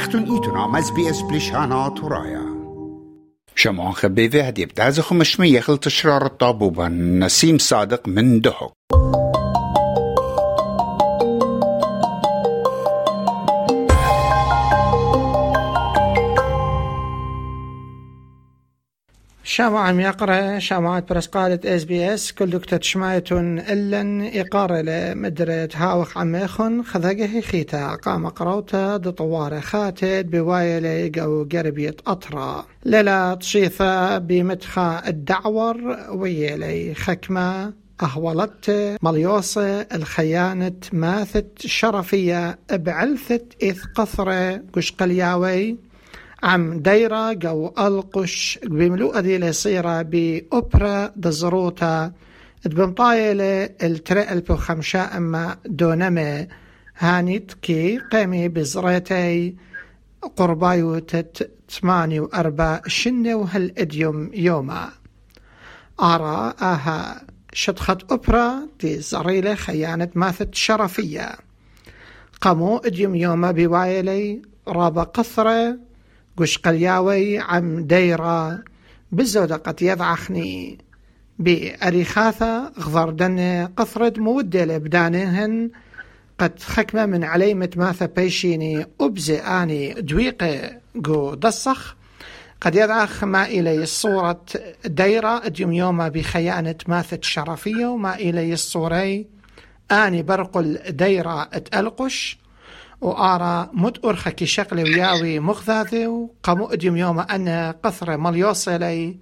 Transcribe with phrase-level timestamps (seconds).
[0.00, 2.40] اختون ایتون هم از بی از بلیشان تو رایا
[3.54, 8.68] شما آنخه بیوی هدیب دازخو مشمی یخل تشرار تابو بن نسیم صادق من دهو.
[19.60, 22.32] شامع يقرأ شامعات برسقالة إس بي إس.
[22.32, 27.94] كل دكتة شمايتون إلن إقارة لمدرة هاوخ عميخن خذقه خيتا.
[27.94, 32.66] قام قروتا دطوار خاتد بوايلة قو قربية أطرا.
[32.84, 37.72] للا تشيثة بمدخى الدعور ويلي خكمة
[38.02, 45.89] أهولت مليوصة الخيانة ماثت شرفية بعلثة إذ قثرة قشقلياوي.
[46.42, 52.12] عم دايرة جو ألقش بملوء دي لصيرة بأوبرا دزروتا
[52.64, 56.46] بمطايلة الترى ألبو خمشة أما دونما
[56.98, 59.56] هانيت كي قيمي بزريتي
[60.36, 64.88] قربايو تت ثماني وأربع شنة وهل إديوم يوما.
[66.00, 67.22] أرى أها.
[67.52, 71.36] شطخت أوبرا دي زريلة خيانة ماثت شرفية.
[72.40, 75.89] قامو إديوم يوما بوايلي رابا قثرة
[76.40, 78.62] قش قلياوي عم ديرة
[79.12, 80.78] بزودة قد يضعخني
[81.38, 85.70] بأريخاثة غضر قثرد مودة لبدانهن
[86.38, 91.96] قد خكمة من عليمة ماثا بيشيني أبزي آني دويقة قو دصخ
[92.60, 94.40] قد يضعخ ما إلي الصورة
[94.84, 99.26] ديرة اديم يوما بخيانة ماثة شرفية وما إلي الصوري
[99.92, 102.38] آني برقل ديرة اتألقش
[103.00, 109.18] وآرا مد أرخكي شقلي وياوي مخذاذي وقامو أديم يوم أنا قثرة مليوصلي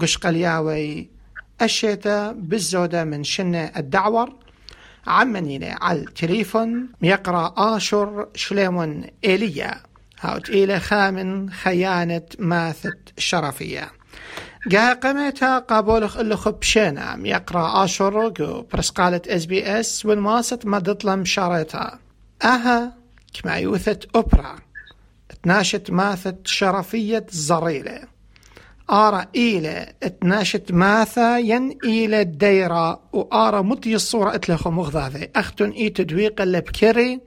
[0.00, 1.10] قشقلياوي
[1.62, 4.32] الشيطة بالزودة من شنة الدعور.
[5.06, 9.82] عمني على التليفون يقرأ آشر شليمون إيليا.
[10.20, 13.90] هاوت إلى خامن خيانة ماثت شرفية.
[14.66, 18.28] جا قمتها قابولخ اللي خبشينا يقرأ آشر
[18.72, 21.98] برسقالة إس بي إس والماسط ما دطلم شارتها
[22.44, 22.97] أها
[23.42, 24.56] كما يوثت أوبرا.
[25.42, 28.00] تناشت ماثت شرفية زريلة
[28.90, 29.86] آرا إيلة
[30.20, 37.20] تناشت ماثا ين إيلة ديرة وآرا مطي الصورة إتلخو مغذاذة أختن إي تدويق بكري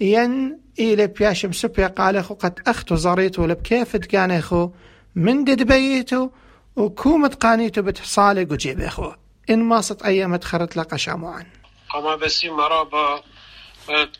[0.00, 4.70] ين إيلة بياشم سبيا قالخو قد أختو زريتو لبكيف تقانيخو.
[5.14, 6.30] من ددبيتو
[6.76, 9.12] وكومت قانيتو بتحصالي قجيبيخو.
[9.50, 11.46] إن ماصت أيام تخرت لقى شاموعا
[11.90, 13.22] قما بسي مرابا.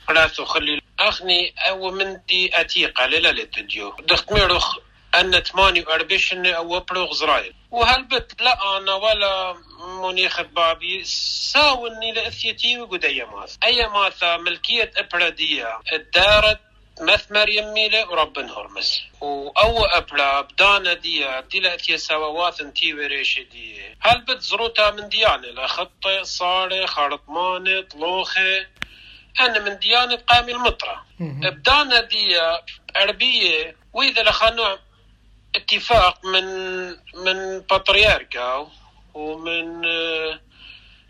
[0.08, 3.96] قلاتو خلي أخني أو من دي أتيقة للا لتديو.
[4.00, 4.32] دخت
[5.14, 7.54] أن تماني وأربشن أو بلوغ زرايل.
[7.70, 9.56] وهالبت لا أنا ولا
[10.02, 13.56] منيخ بابي ساوني لأثيتي وقدية ماث.
[13.64, 16.60] أي ماثا ملكية إبرادية الدارت
[17.00, 24.20] مثمر يميلة ورب هرمس وأو أبلا بدانا دي تلا أثيا سواوات انتي وريش دي هل
[24.20, 28.66] بت زروتا من ديانة؟ لخطة صاري خرطمانة طلوخة.
[29.40, 31.06] أنا من ديانة قامي المطرة.
[31.20, 32.40] بدانا دي
[32.96, 34.76] عربية وإذا لخانوا
[35.56, 36.44] اتفاق من
[37.24, 38.68] من بطريركا
[39.14, 40.40] ومن آه،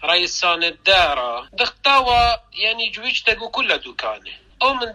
[0.04, 4.92] رئيسان الدارة دختاوا يعني جويش تقو كل دكانه أو من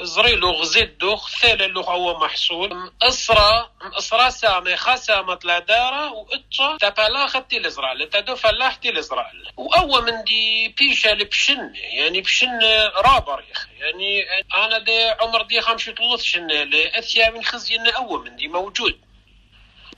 [0.00, 2.90] ديت أثيلو زريلو غزيدو ثاللو هو محصول.
[3.02, 10.24] اسرا اسرا سامي خاسا مطلع دارا واتشا تبالا خدتي الازرال تدو فلاحتي الازرال وأول من
[10.24, 12.58] دي بيشا لبشن يعني بشن
[12.96, 13.68] رابر يا أخي.
[13.78, 14.22] يعني
[14.54, 16.48] أنا دي عمر دي خمسة طلوث شن
[16.94, 19.00] أثيا من خزي أول من دي موجود.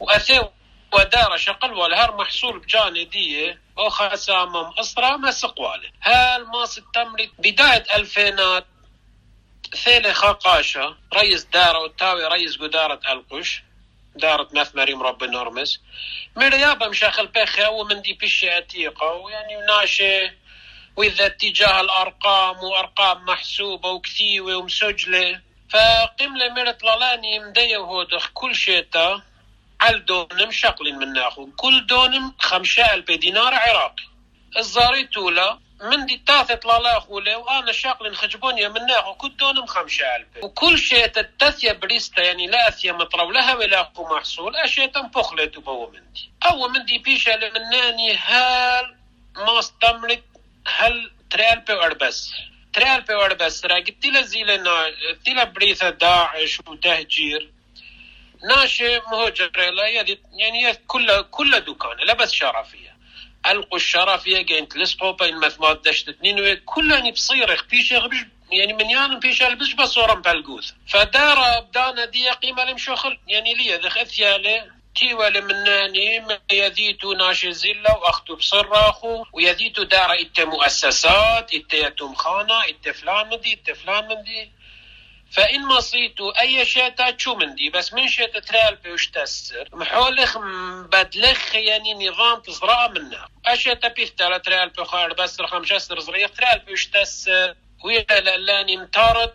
[0.00, 0.40] واثي
[0.92, 7.84] ودار شقل والهر محصول بجاني دي أو خاسامم اسرا ما سقواله هال ما ستمري بداية
[7.96, 8.66] ألفينات
[9.76, 13.62] ثيلة خاقاشة رئيس دارة وتاوي رئيس قدارة القش
[14.16, 15.80] دارة مث مريم رب نورمس
[16.36, 20.30] مريابا مشاخل بخي ومن دي بشي عتيقة ويعني ناشي
[20.96, 25.40] وإذا اتجاه الأرقام وأرقام محسوبة وكثيوة ومسجلة
[25.70, 29.22] فقملة مرت لالاني مدية وهودخ كل شيتا
[29.80, 34.04] على دونم شقل من ناخو كل دونم خمسة ألف دينار عراقي.
[34.56, 40.26] الزاريتولا من دي تاثت لا خولي وأنا شاقل خجبونيا من ناخو كل دونم خمسة ألف
[40.42, 45.86] وكل شيء تتثيا بريستا يعني لا أثيا مطرو لها ولا أخو محصول أشياء تنفخلة تبو
[45.86, 48.96] مندي أو مندي بيشا لمناني هال
[49.36, 50.24] ما استمرت
[50.66, 52.30] هل تريال أربس
[52.72, 54.92] تريال أربس را قلت له زيلنا
[55.28, 57.52] له بريثة داعش وتهجير.
[58.48, 62.91] ناشي مهجر لا يعني كل كل دكان بس شرفية.
[63.46, 64.42] ألقوا الشرفيه
[65.20, 67.92] بين مثمات دشت اثنين كلها بصيرخ بيش
[68.50, 73.98] يعني من يان بيش البش بصورم بالجوث فدار بدانا دي قيمة لمشوخل يعني لي ذخ
[73.98, 74.82] أثيالي.
[74.94, 82.60] تيوى لمناني ما يذيتو ناشي زلة وأختو بصراخو ويذيتو دار ات مؤسسات ات يتم خانة
[82.64, 84.52] ات فلان مندي ات فلان مندي
[85.32, 90.38] فإن مصيتو أي شيء شو مندي بس من شيء ترال بيوش تسر محولخ
[90.92, 93.26] بدلخ يعني نظام تزرع منه.
[93.46, 97.54] أشياء تبيث ترى ترال بخار بس رقم جسر زريق ترال بيوش تسر.
[97.84, 99.34] ويا لاني متارد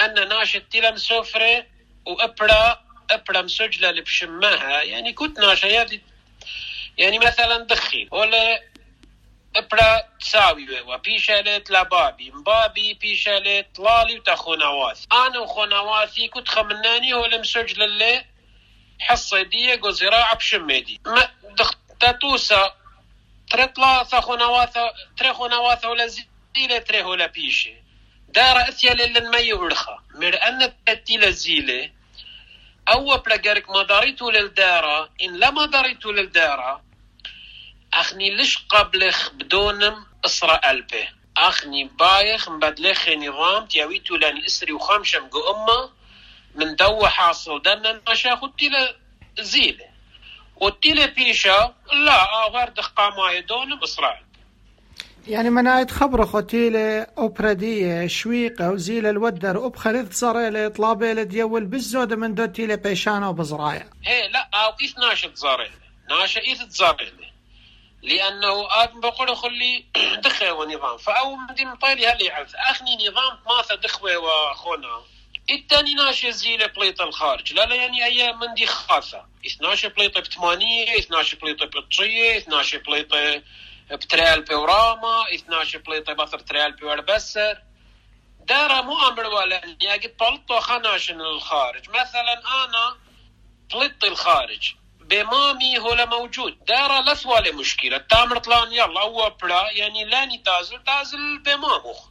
[0.00, 1.66] أن ناشد تلم سفرة
[2.06, 4.82] وأبرا أبرا مسجلة لبشمها.
[4.82, 5.86] يعني كنت ناشا
[6.98, 8.62] يعني مثلا دخي ولا
[9.56, 18.24] ابرا تساوي وبيشالت لبابي مبابي بيشالت لالي وتخونواث أنا وخونواثي كنت خمناني هو المسجل اللي
[19.00, 21.28] حصة دي زراعة بشميدي ما
[22.00, 22.74] تاتوسا
[23.50, 27.74] ترطلا ثخونواثا ترخونواثا ولا زيلة تريه ولا بيشي
[28.28, 31.90] دار اثيا للمي ورخا مر ان تتي لزيلة
[32.88, 36.85] أو بلقارك ما داريتو للدارة ان لما داريتو للدارة
[38.00, 45.40] أخني ليش قبلخ بدونم اسرى قلبه أخني بايخ مبدلخ نظام تياويتو لأن إسري وخمشم قو
[45.54, 45.90] أمة
[46.54, 48.70] من دو حاصل دنا نشا خدتي
[49.40, 49.84] زيله
[50.56, 54.26] وتيلي بيشا لا غير دخقا ما يدونم إسرائيل
[55.28, 62.74] يعني منايت خبر خوتيلة أوبرادية شويقة وزيلة الودر وبخليث صاريلة طلابيلة ديول بالزودة من دوتيلة
[62.74, 63.90] بيشانة وبزرايا.
[64.06, 65.70] هي لا أو إيث ناشط زاريلة
[66.10, 67.25] ناشا إيث تزاريلة
[68.02, 69.84] لأنه آدم بقول خلي
[70.24, 70.98] دخوه ونظام.
[70.98, 75.02] فأو مدي مطيلي هل يعرف؟ أخني نظام ماثا دخوة وخونا
[75.50, 77.52] الثاني ناشي زيلة بليطة الخارج.
[77.52, 79.26] لا لا يعني أي من دي خاصة.
[79.46, 83.42] 12 بليطة بثمانية 12 بليطة بطشية 12 بليطة
[83.90, 87.58] بتريال بوراما 12 بليطة بثر تريال بوربسر
[88.40, 91.88] دارا مو أمر ولا يعني طلطو خناشن الخارج.
[91.90, 92.96] مثلا أنا
[93.70, 94.74] طلطت الخارج.
[95.08, 96.64] بمامي هو موجود.
[96.64, 97.98] دارا لثوالي مشكلة.
[97.98, 99.70] تامر طلان يلا هو بلا.
[99.70, 102.08] يعني لاني تازل تازل بماموخ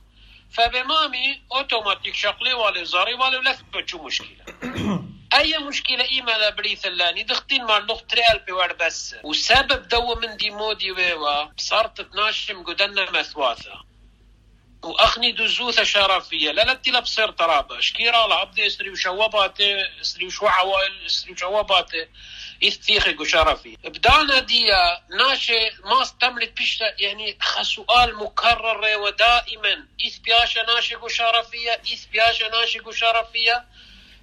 [0.52, 4.46] فبمامي أوتوماتيك شقلي والي زاري والي لث بچو مشكلة.
[5.40, 9.16] أي مشكلة إيما بريث اللاني دختين ما لغ تريال بوار بس.
[9.24, 13.95] وسبب دو من دي مودي ويوا صارت تناشم قدنا مثواثة.
[14.86, 16.52] وأخني دزوثة شرفية.
[16.52, 22.08] لا لا تلا بصير ترابة شكيرا لعبدي أسري وشواباتي أسري وشو عوائل أسري وشواباتي.
[22.62, 23.78] يستيخي شرفي.
[23.84, 24.68] بدانا دي
[25.10, 29.88] ناشي ما استملت بيشتا يعني سؤال مكرر ودائما.
[30.04, 33.66] إيث بياشا ناشي شرفية إيث بياشا ناشي شرفية.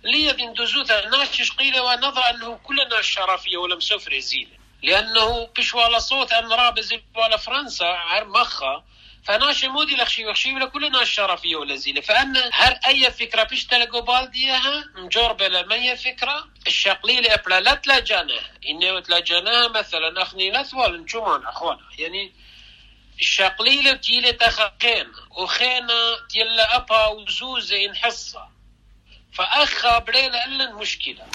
[0.05, 4.63] لي ذين دوزوثا ناشي شقيلة ونظر أنه كلنا شرفية ولم سفر زيلة.
[4.83, 8.85] لأنه بيش ولا صوت أن رابز ولا فرنسا عر مخا
[9.25, 13.67] فناشي مودي لخشي وخشي ولا كل ناس شرفية ولا زيلة فأنا هر أي فكرة بيش
[13.67, 16.49] تلقوا بالديها؟ مجربة لما هي فكرة.
[16.67, 18.51] الشقليلة أبلا لا تلاجانها.
[18.69, 21.89] إنه تلاجانها مثلا أخني نثوال نشومان أخوانا.
[21.99, 22.33] يعني
[23.21, 28.49] الشقليلة تيلة تخقين وخينا تيلا أبا وزوزة إنحصة
[29.33, 31.27] فأخا بريلا إلا المشكلة.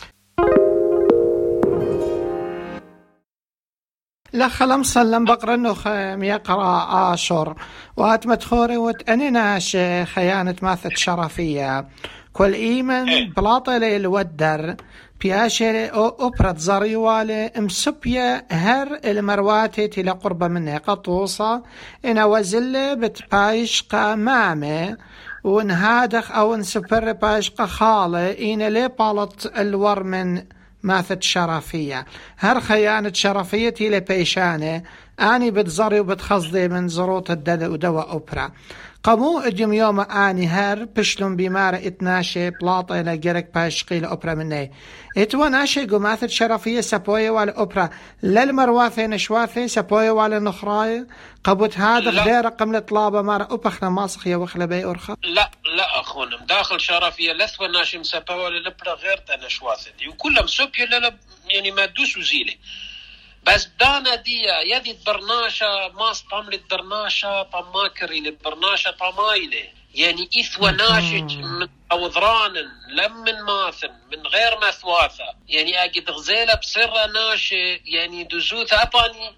[4.33, 7.55] لخلم سلم بقرنو خيم يقرأ آشر.
[7.97, 11.87] وات متخوري وات أنيناش خيانة ماثت شرفية.
[12.33, 13.33] كل إيمن إيه.
[13.33, 14.75] بلاطة الودر
[15.21, 21.63] بياشر أو أوبرت زريوالي مسبية هر المرواتي تلا قربة منها قطوصة.
[22.05, 24.97] إنا وزلة بتبايش قامامة
[25.43, 30.43] ونهادخ أو نسفر بايش خالة إنا لي بالط الور من
[30.83, 32.05] ماثت شرفية.
[32.37, 33.89] هر خيانة شرفيتي
[35.19, 38.51] لبيشانة أني بتزري وبتخصدي من زروط الدد ودواء أوبرا
[39.03, 44.71] قمو اجم يوم اني هر بشلون بمار اتناشي بلاطة لجرك باشقي لأوبرا مني
[45.17, 47.89] اتوا ناشي قماثة شرفية سبوية ولا أوبرا
[48.23, 51.07] للمرواثي نشواثي سبوية ولا نخراي
[51.43, 56.37] قبوت هذا غير رقم الطلابة مار أبخنا ماسخ يا وخلا بي أرخا لا لا أخونا
[56.45, 60.85] داخل شرفية لثوة ناشي مسبوية ولا غير تنشواثي دي وكلهم سبية
[61.49, 62.53] يعني ما دوس وزيلة
[63.43, 69.63] بس دانا دي يدي برناشا ما طملت برناشا طماكري لبرناشا طمايلة
[69.95, 72.53] يعني إثوى ناشج من أوذران
[72.89, 75.25] لم من ماثن من غير مثواثة.
[75.47, 79.35] يعني أجد غزيلة بسرة ناشي يعني دزوثة أباني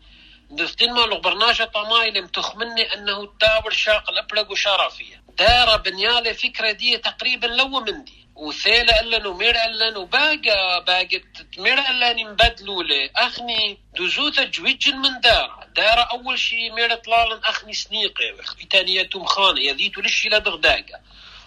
[0.51, 7.47] دفتين ما برناشا طمايلة متخمني أنه التاور شاق الأبلغ وشرفية دارة بنيالة فكرة دي تقريبا
[7.47, 8.28] لو من دي.
[8.39, 13.11] وثيلة ألن ومير ألن وباقى باقت مير ألن مبدلوا لي.
[13.15, 18.23] أخني دوزوتا جويج من دار دار أول شيء مير طلال أخني سنيقة.
[18.71, 20.99] ثانية تمخانه يذيتو لشي لدغداقه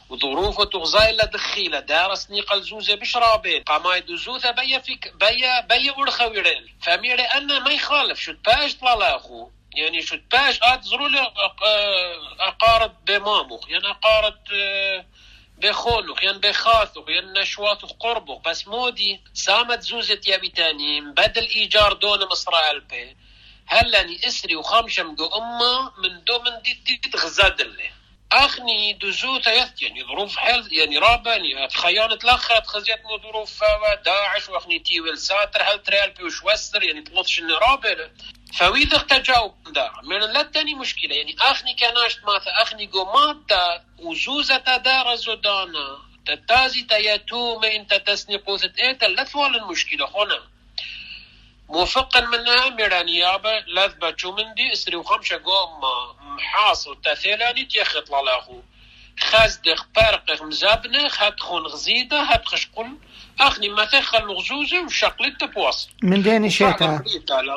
[0.09, 3.63] وظروفه تغزاي لدخيله دار سنيق الزوزة بشرابين.
[3.63, 8.21] قاماي دوزوثة بيا فيك بيا بيا ورخا ويرين فميري أنا ما يخالف.
[8.21, 11.33] شو باش طلالاخو يعني شو باش اد زرولي
[12.41, 14.39] اقارد بماموخ يعني اقارد
[15.59, 22.29] بخولوخ يعني بخاثوخ يعني نشواتوخ قربوخ بس مودي سامت زوزة يابي تاني بدل ايجار دون
[22.29, 23.17] مصر بي
[23.67, 27.01] هلاني اسري وخامشم جو اما من دو من دي دي
[27.61, 27.91] اللي
[28.33, 33.61] اخني دزوتا يث يعني ظروف حل يعني رابا يعني خيانة لاخرت خزيت مو ظروف
[34.05, 38.11] داعش واخني تيويل ساتر هل تريال بيوش وستر يعني تلطش رابا
[38.59, 44.77] فويد تجاوب دار من لا تاني مشكلة يعني اخني كاناشت ماثا اخني قو ماتا وزوزة
[44.77, 50.43] دار زودانا تتازي تياتوم انت تسني قوثة ايتا لا ثوال المشكلة هنا
[51.69, 55.81] موفقا منها ميرانيابة لذبة شو مندي اسري وخمشة قوم
[56.21, 58.63] محاصر تثيلاني تيخط للاخو
[59.21, 62.99] خازدخ بارقخ مزابنخ هتخون غزيدة هتخشقل
[63.41, 67.03] اخني ما تخل غزوزة وشقلت تبواص من ديني شيتا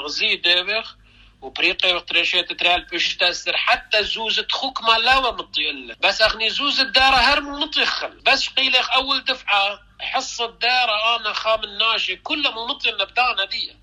[0.05, 0.95] غزيدة بخ
[1.41, 7.15] وبريقي وتريشيت تريال بيش تسر حتى زوزة خوك ما لاوة مطي بس اخني زوزة دارة
[7.15, 13.75] هرم مطيخل بس قيلخ اول دفعة حصة دارة أنا خام الناشي كله مطي النبدانة دي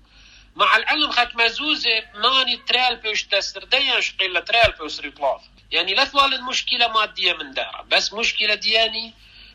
[0.55, 6.05] مع العلم خات مزوزة ماني تريال بيش تسر ديان شقيلة تريال بيش ريطلاف يعني لا
[6.05, 9.13] ثوال المشكلة مادية من دارة بس مشكلة دياني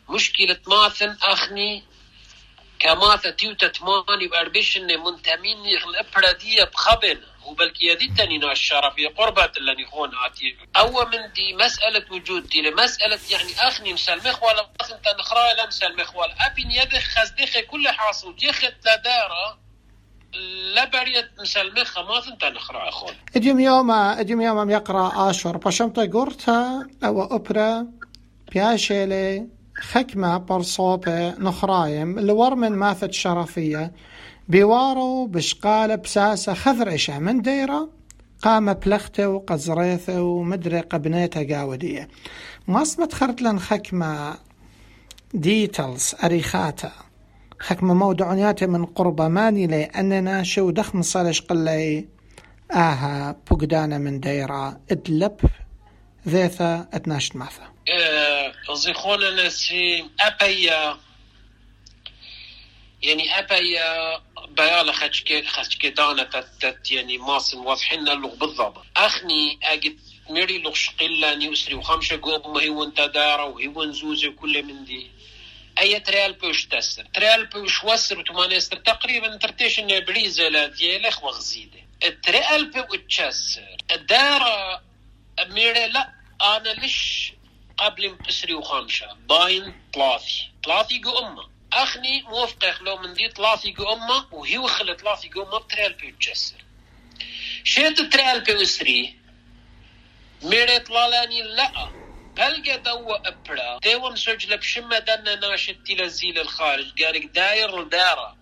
[0.09, 1.83] مشكلة ماثن أخني
[2.79, 10.57] كماثة تيوتا تماني وأربيشن منتميني الإبرادية بخبن وبلكي يدتني ناس شرفي قربة اللي يخون آتي
[10.77, 16.15] أو من دي مسألة وجود دي لمسألة يعني أخني مسلمخ ولا انت نخرا لا مسلمخ
[16.15, 19.59] ولا أبين يدخ خزدخ كل حاصل يخت لدارة
[20.75, 26.87] لا بريت مسلمخ ما انت نخرا أخون اديم يوم اديم يوم يقرا اشور بشمطة قرتا
[27.03, 27.87] أو اوبرا
[28.51, 29.47] بياشيلي
[29.79, 33.91] خكمة برصوبة نخرايم لور من ماثت شرفية.
[34.47, 37.19] بيوارو بشقالة بساسة خذرشة.
[37.19, 37.89] من ديرة؟
[38.41, 42.07] قام بلختة وقزريثة ومدري قبنيته قاودية.
[42.67, 44.37] ما اسمت خرت لن خكمة
[45.33, 46.91] ديتلز أريخاتا
[47.59, 52.07] خكمة موضوعياتي من قربة ماني لي أننا شو دخم صالش قلي.
[52.71, 54.79] آها بقدانة من ديرة.
[54.91, 55.35] ادلب
[56.27, 57.73] ذيثة اتناشت ماثا
[58.73, 60.97] زيخونا نسي أبيا
[63.03, 68.85] يعني أبيا بيالا خشكي خشكي دانا تت يعني ماسن واضحين اللغ بالضبط.
[68.97, 69.99] أخني أجد
[70.29, 75.11] ميري لغ شقيلا يسري وخمسة قوب ما هي وانت دارة وهي ونزوزة وكل من دي.
[75.79, 77.05] أي تريال بوش تسر.
[77.13, 84.81] تريال بوش وسر وتمانيستر تقريبا ترتيش إنه بريزة لا ديالخ وغزيدة التريال بو تشسر الدارة
[85.47, 87.33] ميري لا أنا ليش
[87.77, 91.49] قبل بسري وخامشة؟ باين ثلاثي ثلاثي جو أمه.
[91.73, 96.15] أخني موفق لو من دي ثلاثي جو أمه وهي وخل ثلاثي جو أمه بتريال بيو
[96.15, 96.63] تجسر.
[97.63, 99.15] شيت تريال بيو سري؟
[100.43, 101.89] ميري طلالاني لا.
[102.37, 107.03] بلقى دو أبرا ديوم سجل بشمة دنا ناشد تلزيل الخارج.
[107.03, 108.37] قارك داير الدارة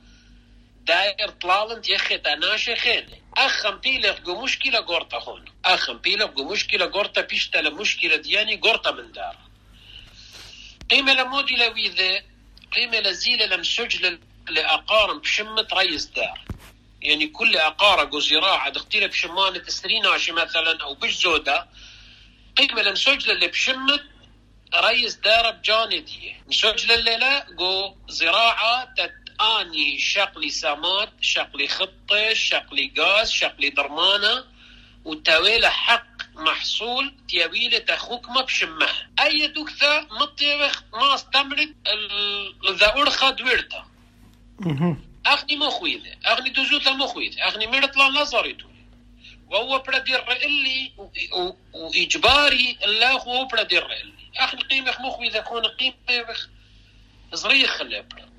[0.82, 5.46] داير طلالنت يخي تناشي خيني أخم بيلغ جو مشكلة قرطة هون.
[5.66, 9.38] أخم بيلغ جو مشكلة قرطة بيشتل مشكلة دياني قرطة من دار.
[10.90, 12.24] قيمة لمودي لويذة
[12.76, 16.48] قيمة لزيلة لمسجل لأقارن بشمة رئيس دار.
[17.02, 21.68] يعني كل أقارة جو زراعة دختيلة بشمانة استريناشي مثلا أو بش زودة
[22.58, 24.00] قيمة لمسجل اللي بشمة
[24.76, 33.32] رئيس دار بجاندية مسجل الليلة جو زراعة تت اني شقلي سامات شقلي خطه شقلي غاز
[33.32, 34.44] شقلي درمانه
[35.06, 38.88] وتويلة حق محصول تيويلة تخوك ما بشمه
[39.20, 41.76] اي دكتا مطيوخ ما استمرت
[42.72, 43.86] ذا ارخى دويرتا
[45.28, 48.68] اغني مخويذة اغني دوزوتا مخويذة اغني مرطلا نظريتو
[49.48, 50.92] وهو برادير اللي
[51.74, 56.36] واجباري الله هو برادير اللي اغني قيمة مخويذة كون قيمة
[57.34, 58.37] زريخ خلابرا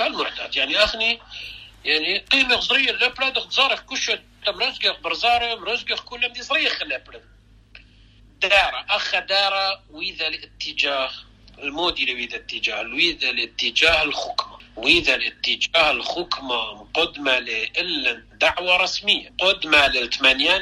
[0.00, 1.20] كالمعتاد يعني اخني
[1.84, 4.06] يعني قيمة صغيرة لبرد اختصارك كش
[4.46, 7.24] تم رزقك برزارة مرزقك كل دي صغيرة لبرد
[8.42, 11.10] دارة أخ دارة وإذا الاتجاه
[11.58, 19.32] المودي وإذا الاتجاه وإذا الاتجاه الحكمة وإذا الاتجاه الحكمة قدمة لإلا دعوة رسمية.
[19.40, 20.58] قدمة للثمانية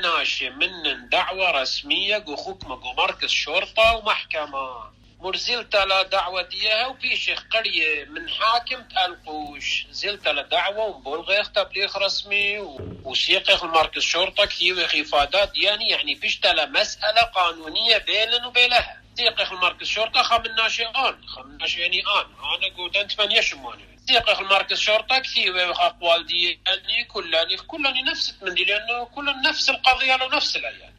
[0.50, 4.97] من دعوة رسمية جو حكمة جو مركز شرطة ومحكمة.
[5.20, 6.08] مرزلت على
[6.50, 9.86] ديها وبيشيخ قرية من حاكم تألقوش.
[9.90, 12.58] زلت على دعوة وبلغ تبليغ رسمي
[13.04, 15.56] وسيق المركز شرطة كثير إفادات.
[15.56, 19.02] يعني يعني بيشتغل مسألة قانونية بيننا وبينها.
[19.14, 21.28] سيق المركز شرطة خم ناشي آن.
[21.28, 22.26] خم ناشي يعني آن.
[22.54, 28.34] أنا قلت أنت من يشموني سيق المركز شرطة كثير أقوال دي يعني كلاني كلاني نفس
[28.42, 30.97] من دي لأنه كل نفس القضية ونفس الأيام.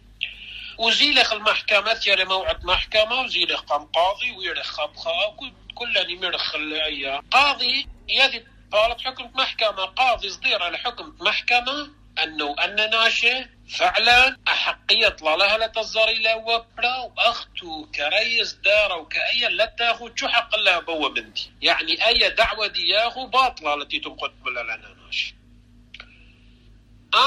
[0.79, 5.35] وزيلخ المحكمة يا موعد محكمة وزيلخ قام قاضي ويرخ خبخة
[5.75, 11.89] كل يمرخ الأيام قاضي يدي قالت حكم محكمة قاضي صدير على حكم محكمة
[12.23, 20.09] أنه أن ناشي فعلا أحقية لها لتزاري لا وبرا وأختو كريس دارة وكأي لا تاخو
[20.15, 25.35] شو حق لها بوا بنتي يعني أي دعوة دياخو باطلة التي تنقد لنا ناشي.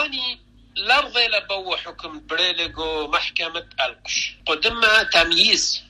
[0.05, 4.35] أني لرضي لبو حكم بريليغو محكمة ألقش.
[4.47, 5.83] قدمها تمييز.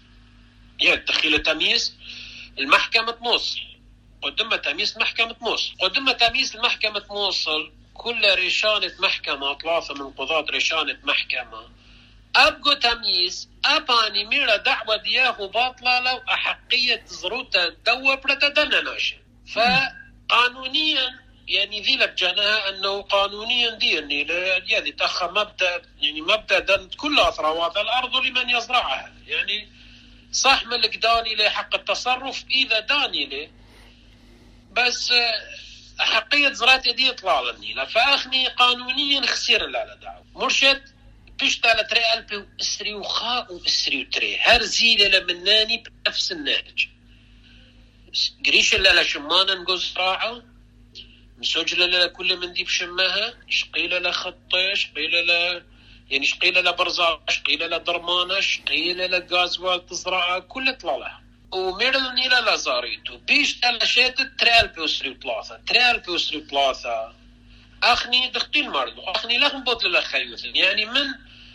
[0.80, 1.94] يعني دخيل تمييز.
[2.58, 3.60] المحكمة موصل.
[4.22, 5.74] قدمها تمييز محكمة موصل.
[5.80, 7.72] قدمها تمييز المحكمة موصل.
[7.94, 11.68] كل ريشانة محكمة ثلاثة من قضاة ريشانة محكمة.
[12.36, 13.48] أبقو تمييز.
[13.64, 19.16] أباني ميرا دعوة دياه باطلة لو أحقية زروتا دوا برتا ناشي
[19.54, 24.20] فقانونيا يعني ذي لبجناها أنه قانونيا ديني
[24.66, 29.12] يعني تخ مبدا يعني مبدأ كل ثروات الأرض لمن يزرعها.
[29.26, 29.68] يعني
[30.32, 33.50] صح ملك داني له حق التصرف إذا داني له
[34.72, 35.12] بس
[35.98, 40.24] حقية زرات يدي يطلع لني فأخني قانونيا خسير لا دعوة.
[40.34, 40.82] مرشد
[41.38, 44.38] بيشتغل تري ألبي وإسري وخاء وإسري وتري.
[44.38, 46.88] هر زيلة لمناني بنفس النهج
[48.46, 50.51] قريش لا شمانا نقول راعه
[51.42, 55.62] مسجلة لها كل من دي بشمها شقيلة لها خطة شقيلة لها
[56.10, 61.22] يعني شقيلة لها برزاق شقيلة لها درمانة شقيلة لها غازوال تزرعها كل طلع لها
[61.52, 67.12] وميرل نيلا لازاريتو بيش تلا شيت تريال بيوسري وثلاثة تريال بيوسري وثلاثة
[67.82, 71.06] أخني دختين مرضو أخني لهم بطل لخيوثن يعني من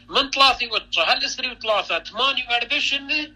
[0.10, 3.36] من ثلاثة وتشا هل إسري وثلاثة ثمانية وأربعين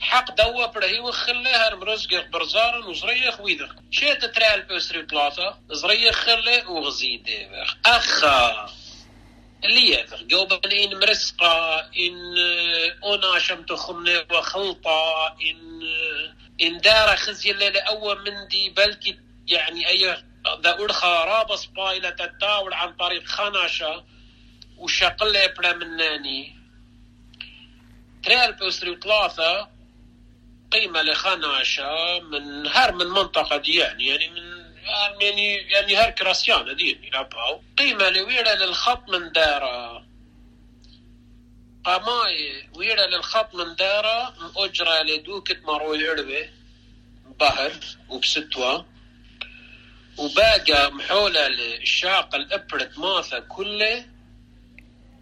[0.00, 6.62] حق دوا برهي وخلي هر مرزق برزار وزريخ ويدخ شيت تريال بسري ثلاثة زريخ خلي
[6.66, 7.48] وغزيدي
[7.86, 8.70] أخا
[9.64, 12.36] اللي يذخ جوبا إن مرسقة إن
[13.04, 15.82] أنا شمت خمنة وخلطة إن
[16.62, 19.18] إن دار خزي اللي أول من دي بلكي
[19.48, 20.22] يعني أي
[20.62, 24.04] ذا أرخى رابص بايلة التاول عن طريق خناشة
[24.76, 26.56] وشقلة بلا مناني.
[28.24, 29.75] تريال بسري ثلاثة
[30.76, 34.56] قيمة لخناشة من هر من منطقة دي يعني يعني من
[35.20, 40.06] يعني يعني هر كراسيانة دي يلعبها قيمة لويرة للخط من دارة.
[41.84, 46.48] قماي ويرة للخط من دارة أجرة لدوكة مروي عربة
[47.40, 47.72] بهر
[48.08, 48.84] وبستوى.
[50.18, 54.06] وباقى محولة للشاق الأبرد ماثا كله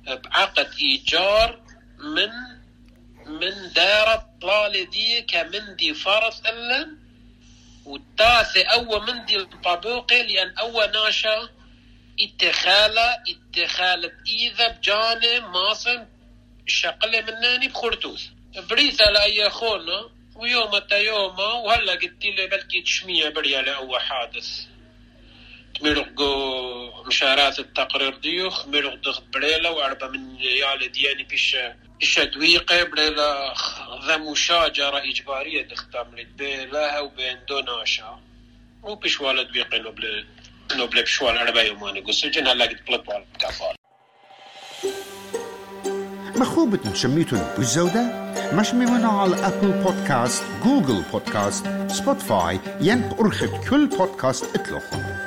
[0.07, 1.63] بعقد إيجار
[1.99, 2.31] من
[3.27, 6.97] من دار طلالة دي كمن دي فرس إلا
[7.85, 11.49] والتاسع أو من دي الطبوقة لأن أو ناشا
[12.21, 16.07] اتخالة اتخالة إذا بجانب ماصم
[16.67, 18.31] شقلة مناني بخرطوس
[18.71, 24.67] بريثة لأي خونا ويوم يوم وهلا قلت لي بلكي تشمية بريا لأول حادث.
[25.81, 26.21] تمرق
[27.07, 31.57] مشارات التقرير ديوخ مرق دخت بريلا وأربع من يالي دياني بيش
[32.03, 33.55] الشدويقة بلا
[34.07, 36.07] ذا مشاجرة إجبارية دختم
[36.39, 38.21] بينها وبين دوناشا
[38.83, 40.27] وبشوالة دويقة نوبل
[40.77, 43.75] نوبل بشوال أربع يوماني قصجن هلا قد بلطوال كفال
[46.37, 54.57] مخوبة تشميتون بالزودة مش ممنوع على أبل بودكاست جوجل بودكاست سبوتفاي ينب أرخد كل بودكاست
[54.57, 55.24] اتلوخن